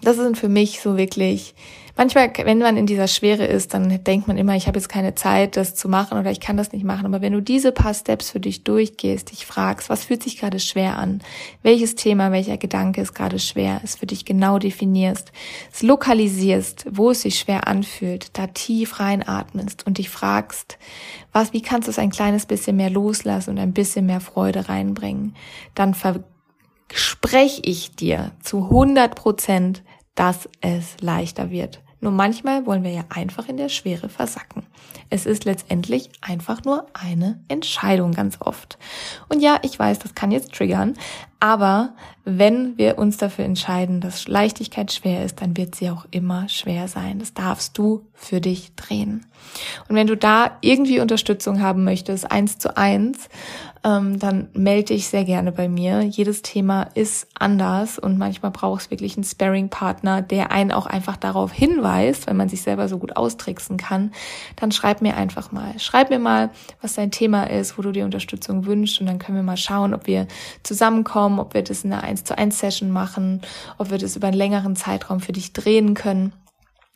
das 0.02 0.16
sind 0.16 0.38
für 0.38 0.48
mich 0.48 0.80
so 0.80 0.96
wirklich 0.96 1.54
manchmal, 1.98 2.32
wenn 2.44 2.58
man 2.58 2.78
in 2.78 2.86
dieser 2.86 3.08
Schwere 3.08 3.44
ist, 3.44 3.74
dann 3.74 4.02
denkt 4.04 4.28
man 4.28 4.38
immer, 4.38 4.56
ich 4.56 4.66
habe 4.66 4.78
jetzt 4.78 4.88
keine 4.88 5.14
Zeit, 5.14 5.56
das 5.56 5.74
zu 5.74 5.88
machen 5.88 6.16
oder 6.16 6.30
ich 6.30 6.40
kann 6.40 6.56
das 6.56 6.72
nicht 6.72 6.84
machen. 6.84 7.04
Aber 7.04 7.20
wenn 7.20 7.34
du 7.34 7.42
diese 7.42 7.72
paar 7.72 7.92
Steps 7.92 8.30
für 8.30 8.40
dich 8.40 8.64
durchgehst, 8.64 9.32
dich 9.32 9.44
fragst, 9.44 9.90
was 9.90 10.04
fühlt 10.04 10.22
sich 10.22 10.38
gerade 10.38 10.60
schwer 10.60 10.96
an? 10.96 11.20
Welches 11.62 11.96
Thema, 11.96 12.32
welcher 12.32 12.56
Gedanke 12.56 13.02
ist 13.02 13.14
gerade 13.14 13.38
schwer? 13.38 13.80
Es 13.84 13.96
für 13.96 14.06
dich 14.06 14.24
genau 14.24 14.58
definierst, 14.58 15.32
es 15.72 15.82
lokalisierst, 15.82 16.86
wo 16.90 17.10
es 17.10 17.22
sich 17.22 17.38
schwer 17.38 17.66
anfühlt, 17.66 18.38
da 18.38 18.46
tief 18.46 19.00
reinatmest 19.00 19.86
und 19.86 19.98
dich 19.98 20.08
fragst, 20.08 20.78
was, 21.32 21.52
wie 21.52 21.62
kannst 21.62 21.88
du 21.88 21.90
es 21.90 21.98
ein 21.98 22.10
kleines 22.10 22.46
bisschen 22.46 22.76
mehr 22.76 22.90
loslassen 22.90 23.50
und 23.50 23.58
ein 23.58 23.72
bisschen 23.72 24.06
mehr 24.06 24.20
Freude 24.20 24.68
reinbringen? 24.68 25.34
Dann 25.74 25.94
verspreche 26.88 27.60
ich 27.64 27.94
dir 27.94 28.32
zu 28.42 28.64
100 28.64 29.14
Prozent, 29.14 29.82
dass 30.14 30.48
es 30.60 30.96
leichter 31.00 31.50
wird. 31.50 31.80
Nur 32.00 32.12
manchmal 32.12 32.64
wollen 32.64 32.84
wir 32.84 32.92
ja 32.92 33.04
einfach 33.08 33.48
in 33.48 33.56
der 33.56 33.68
Schwere 33.68 34.08
versacken. 34.08 34.64
Es 35.10 35.26
ist 35.26 35.44
letztendlich 35.44 36.10
einfach 36.20 36.64
nur 36.64 36.86
eine 36.92 37.42
Entscheidung 37.48 38.12
ganz 38.12 38.38
oft. 38.40 38.78
Und 39.28 39.40
ja, 39.40 39.58
ich 39.62 39.78
weiß, 39.78 39.98
das 39.98 40.14
kann 40.14 40.30
jetzt 40.30 40.52
triggern, 40.52 40.94
aber 41.40 41.94
wenn 42.24 42.76
wir 42.76 42.98
uns 42.98 43.16
dafür 43.16 43.44
entscheiden, 43.44 44.00
dass 44.00 44.28
Leichtigkeit 44.28 44.92
schwer 44.92 45.24
ist, 45.24 45.40
dann 45.40 45.56
wird 45.56 45.74
sie 45.74 45.88
auch 45.88 46.04
immer 46.10 46.48
schwer 46.48 46.88
sein. 46.88 47.20
Das 47.20 47.32
darfst 47.32 47.78
du 47.78 48.04
für 48.12 48.40
dich 48.40 48.74
drehen. 48.74 49.24
Und 49.88 49.96
wenn 49.96 50.06
du 50.06 50.16
da 50.16 50.58
irgendwie 50.60 51.00
Unterstützung 51.00 51.62
haben 51.62 51.84
möchtest, 51.84 52.30
eins 52.30 52.58
zu 52.58 52.76
eins, 52.76 53.28
ähm, 53.84 54.18
dann 54.18 54.48
melde 54.52 54.94
dich 54.94 55.08
sehr 55.08 55.24
gerne 55.24 55.52
bei 55.52 55.68
mir. 55.68 56.02
Jedes 56.02 56.42
Thema 56.42 56.88
ist 56.94 57.28
anders 57.38 57.98
und 57.98 58.18
manchmal 58.18 58.50
braucht 58.50 58.82
es 58.82 58.90
wirklich 58.90 59.16
einen 59.16 59.24
Sparring-Partner, 59.24 60.22
der 60.22 60.50
einen 60.50 60.72
auch 60.72 60.86
einfach 60.86 61.16
darauf 61.16 61.52
hinweist, 61.52 62.26
weil 62.26 62.34
man 62.34 62.48
sich 62.48 62.62
selber 62.62 62.88
so 62.88 62.98
gut 62.98 63.16
austricksen 63.16 63.76
kann. 63.76 64.12
Dann 64.56 64.72
schreib 64.72 65.00
mir 65.00 65.16
einfach 65.16 65.52
mal. 65.52 65.78
Schreib 65.78 66.10
mir 66.10 66.18
mal, 66.18 66.50
was 66.82 66.94
dein 66.94 67.10
Thema 67.10 67.44
ist, 67.44 67.78
wo 67.78 67.82
du 67.82 67.92
dir 67.92 68.04
Unterstützung 68.04 68.66
wünschst 68.66 69.00
und 69.00 69.06
dann 69.06 69.18
können 69.18 69.38
wir 69.38 69.44
mal 69.44 69.56
schauen, 69.56 69.94
ob 69.94 70.06
wir 70.06 70.26
zusammenkommen, 70.62 71.27
ob 71.36 71.54
wir 71.54 71.62
das 71.62 71.84
in 71.84 71.92
einer 71.92 72.04
1 72.04 72.24
zu 72.24 72.38
1 72.38 72.58
Session 72.58 72.90
machen, 72.90 73.42
ob 73.76 73.90
wir 73.90 73.98
das 73.98 74.14
über 74.14 74.28
einen 74.28 74.36
längeren 74.36 74.76
Zeitraum 74.76 75.18
für 75.18 75.32
dich 75.32 75.52
drehen 75.52 75.94
können. 75.94 76.32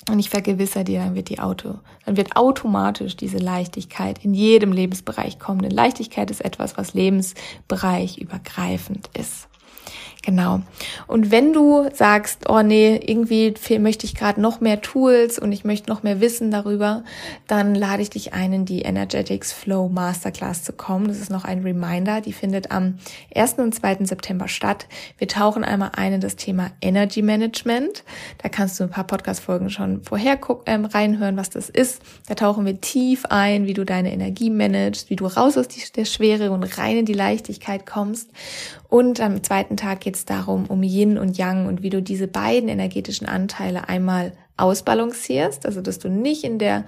Und 0.08 0.18
ich 0.18 0.30
vergewissere 0.30 0.84
dir, 0.84 1.00
dann 1.00 1.14
wird 1.14 1.28
die 1.28 1.38
Auto, 1.38 1.78
dann 2.06 2.16
wird 2.16 2.36
automatisch 2.36 3.16
diese 3.16 3.38
Leichtigkeit 3.38 4.24
in 4.24 4.34
jedem 4.34 4.72
Lebensbereich 4.72 5.38
kommen. 5.38 5.62
Denn 5.62 5.70
Leichtigkeit 5.70 6.30
ist 6.30 6.44
etwas, 6.44 6.76
was 6.76 6.94
lebensbereich 6.94 8.18
übergreifend 8.18 9.10
ist. 9.16 9.48
Genau. 10.24 10.60
Und 11.08 11.32
wenn 11.32 11.52
du 11.52 11.88
sagst, 11.92 12.48
oh 12.48 12.62
nee, 12.62 12.96
irgendwie 13.04 13.54
möchte 13.80 14.06
ich 14.06 14.14
gerade 14.14 14.40
noch 14.40 14.60
mehr 14.60 14.80
Tools 14.80 15.36
und 15.36 15.50
ich 15.50 15.64
möchte 15.64 15.90
noch 15.90 16.04
mehr 16.04 16.20
Wissen 16.20 16.52
darüber, 16.52 17.02
dann 17.48 17.74
lade 17.74 18.02
ich 18.02 18.10
dich 18.10 18.32
ein, 18.32 18.52
in 18.52 18.64
die 18.64 18.82
Energetics 18.82 19.52
Flow 19.52 19.88
Masterclass 19.88 20.62
zu 20.62 20.74
kommen. 20.74 21.08
Das 21.08 21.18
ist 21.18 21.30
noch 21.30 21.44
ein 21.44 21.62
Reminder. 21.62 22.20
Die 22.20 22.32
findet 22.32 22.70
am 22.70 22.98
1. 23.34 23.54
und 23.54 23.74
2. 23.74 24.04
September 24.04 24.46
statt. 24.46 24.86
Wir 25.18 25.26
tauchen 25.26 25.64
einmal 25.64 25.90
ein 25.96 26.12
in 26.12 26.20
das 26.20 26.36
Thema 26.36 26.70
Energy 26.80 27.20
Management. 27.20 28.04
Da 28.40 28.48
kannst 28.48 28.78
du 28.78 28.84
ein 28.84 28.90
paar 28.90 29.08
Podcast-Folgen 29.08 29.70
schon 29.70 30.04
vorher 30.04 30.38
ähm, 30.66 30.84
reinhören, 30.84 31.36
was 31.36 31.50
das 31.50 31.68
ist. 31.68 32.00
Da 32.28 32.36
tauchen 32.36 32.64
wir 32.64 32.80
tief 32.80 33.24
ein, 33.26 33.66
wie 33.66 33.74
du 33.74 33.84
deine 33.84 34.12
Energie 34.12 34.50
managst, 34.50 35.10
wie 35.10 35.16
du 35.16 35.26
raus 35.26 35.58
aus 35.58 35.66
der 35.66 36.04
Schwere 36.04 36.52
und 36.52 36.78
rein 36.78 36.98
in 36.98 37.06
die 37.06 37.12
Leichtigkeit 37.12 37.86
kommst. 37.86 38.30
Und 38.92 39.22
am 39.22 39.42
zweiten 39.42 39.78
Tag 39.78 40.00
geht 40.00 40.16
es 40.16 40.26
darum, 40.26 40.66
um 40.66 40.82
Yin 40.82 41.16
und 41.16 41.38
Yang 41.38 41.66
und 41.66 41.82
wie 41.82 41.88
du 41.88 42.02
diese 42.02 42.28
beiden 42.28 42.68
energetischen 42.68 43.26
Anteile 43.26 43.88
einmal 43.88 44.34
ausbalancierst, 44.58 45.64
also 45.64 45.80
dass 45.80 45.98
du 45.98 46.10
nicht 46.10 46.44
in 46.44 46.58
der 46.58 46.84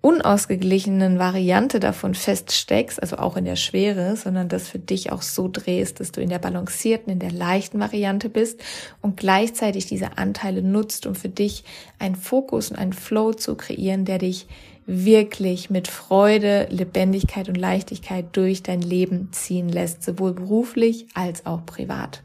unausgeglichenen 0.00 1.18
Variante 1.18 1.80
davon 1.80 2.14
feststeckst, 2.14 2.98
also 2.98 3.18
auch 3.18 3.36
in 3.36 3.44
der 3.44 3.56
Schwere, 3.56 4.16
sondern 4.16 4.48
das 4.48 4.68
für 4.68 4.78
dich 4.78 5.12
auch 5.12 5.20
so 5.20 5.50
drehst, 5.52 6.00
dass 6.00 6.12
du 6.12 6.22
in 6.22 6.30
der 6.30 6.38
balancierten, 6.38 7.12
in 7.12 7.18
der 7.18 7.32
leichten 7.32 7.78
Variante 7.78 8.30
bist 8.30 8.64
und 9.02 9.18
gleichzeitig 9.18 9.84
diese 9.84 10.16
Anteile 10.16 10.62
nutzt, 10.62 11.04
um 11.04 11.14
für 11.14 11.28
dich 11.28 11.64
einen 11.98 12.16
Fokus 12.16 12.70
und 12.70 12.78
einen 12.78 12.94
Flow 12.94 13.34
zu 13.34 13.54
kreieren, 13.54 14.06
der 14.06 14.16
dich 14.16 14.46
wirklich 14.86 15.70
mit 15.70 15.88
Freude, 15.88 16.66
Lebendigkeit 16.70 17.48
und 17.48 17.56
Leichtigkeit 17.56 18.26
durch 18.32 18.62
dein 18.62 18.82
Leben 18.82 19.30
ziehen 19.32 19.68
lässt, 19.68 20.02
sowohl 20.02 20.34
beruflich 20.34 21.06
als 21.14 21.46
auch 21.46 21.64
privat. 21.64 22.22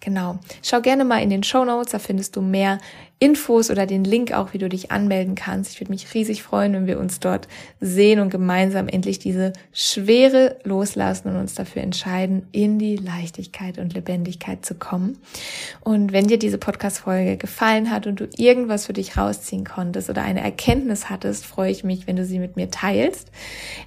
Genau. 0.00 0.38
Schau 0.62 0.80
gerne 0.80 1.04
mal 1.04 1.22
in 1.22 1.30
den 1.30 1.42
Show 1.42 1.64
Notes, 1.64 1.92
da 1.92 1.98
findest 1.98 2.36
du 2.36 2.40
mehr 2.40 2.78
Infos 3.20 3.68
oder 3.70 3.84
den 3.84 4.04
Link 4.04 4.32
auch, 4.32 4.52
wie 4.52 4.58
du 4.58 4.68
dich 4.68 4.92
anmelden 4.92 5.34
kannst. 5.34 5.72
Ich 5.72 5.80
würde 5.80 5.90
mich 5.90 6.14
riesig 6.14 6.44
freuen, 6.44 6.72
wenn 6.72 6.86
wir 6.86 7.00
uns 7.00 7.18
dort 7.18 7.48
sehen 7.80 8.20
und 8.20 8.30
gemeinsam 8.30 8.86
endlich 8.86 9.18
diese 9.18 9.52
Schwere 9.72 10.56
loslassen 10.62 11.28
und 11.28 11.36
uns 11.36 11.54
dafür 11.54 11.82
entscheiden, 11.82 12.46
in 12.52 12.78
die 12.78 12.94
Leichtigkeit 12.94 13.78
und 13.78 13.92
Lebendigkeit 13.92 14.64
zu 14.64 14.76
kommen. 14.76 15.18
Und 15.80 16.12
wenn 16.12 16.28
dir 16.28 16.38
diese 16.38 16.58
Podcast-Folge 16.58 17.38
gefallen 17.38 17.90
hat 17.90 18.06
und 18.06 18.20
du 18.20 18.28
irgendwas 18.36 18.86
für 18.86 18.92
dich 18.92 19.16
rausziehen 19.16 19.64
konntest 19.64 20.08
oder 20.10 20.22
eine 20.22 20.40
Erkenntnis 20.40 21.10
hattest, 21.10 21.44
freue 21.44 21.72
ich 21.72 21.82
mich, 21.82 22.06
wenn 22.06 22.14
du 22.14 22.24
sie 22.24 22.38
mit 22.38 22.54
mir 22.54 22.70
teilst. 22.70 23.32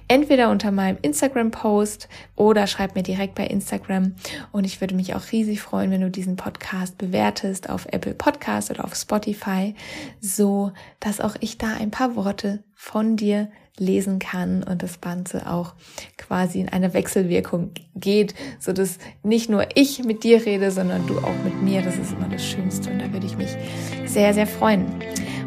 Entweder 0.08 0.50
unter 0.50 0.72
meinem 0.72 0.98
Instagram-Post 1.00 2.06
oder 2.36 2.66
schreib 2.66 2.96
mir 2.96 3.02
direkt 3.02 3.34
bei 3.34 3.46
Instagram. 3.46 4.14
Und 4.50 4.64
ich 4.64 4.82
würde 4.82 4.94
mich 4.94 5.14
auch 5.14 5.32
riesig 5.32 5.62
freuen, 5.62 5.90
wenn 5.90 6.02
du 6.02 6.10
diesen 6.10 6.36
Podcast 6.36 6.98
bewertest 6.98 7.70
auf 7.70 7.86
Apple 7.90 8.12
Podcast 8.12 8.70
oder 8.70 8.84
auf 8.84 8.94
Spotify 8.94 9.21
Spotify, 9.22 9.74
so 10.20 10.72
dass 11.00 11.20
auch 11.20 11.36
ich 11.40 11.58
da 11.58 11.74
ein 11.74 11.90
paar 11.90 12.16
Worte 12.16 12.62
von 12.74 13.16
dir 13.16 13.48
lesen 13.78 14.18
kann 14.18 14.62
und 14.62 14.82
das 14.82 15.00
Ganze 15.00 15.50
auch 15.50 15.74
quasi 16.18 16.60
in 16.60 16.68
eine 16.68 16.92
Wechselwirkung 16.92 17.70
geht, 17.94 18.34
so 18.60 18.72
dass 18.72 18.98
nicht 19.22 19.48
nur 19.48 19.66
ich 19.74 20.04
mit 20.04 20.24
dir 20.24 20.44
rede, 20.44 20.70
sondern 20.70 21.06
du 21.06 21.18
auch 21.18 21.44
mit 21.44 21.62
mir. 21.62 21.80
Das 21.80 21.96
ist 21.96 22.12
immer 22.12 22.28
das 22.28 22.44
Schönste 22.44 22.90
und 22.90 22.98
da 22.98 23.10
würde 23.12 23.26
ich 23.26 23.36
mich 23.36 23.56
sehr, 24.04 24.34
sehr 24.34 24.46
freuen. 24.46 24.84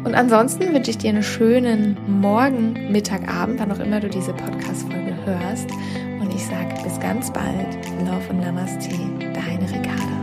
Und 0.04 0.14
ansonsten 0.14 0.72
wünsche 0.74 0.90
ich 0.90 0.98
dir 0.98 1.10
einen 1.10 1.22
schönen 1.22 1.96
Morgen, 2.20 2.90
Mittag, 2.90 3.28
Abend, 3.28 3.60
wann 3.60 3.72
auch 3.72 3.80
immer 3.80 4.00
du 4.00 4.08
diese 4.08 4.32
Podcast-Folge 4.32 5.14
hörst. 5.24 5.70
Und 6.20 6.34
ich 6.34 6.44
sage 6.44 6.74
bis 6.82 6.98
ganz 6.98 7.32
bald. 7.32 7.76
Love 8.00 8.30
und 8.30 8.40
Namaste, 8.40 8.90
deine 9.20 9.70
Ricarda. 9.70 10.15